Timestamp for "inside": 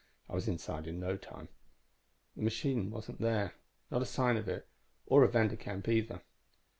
0.47-0.87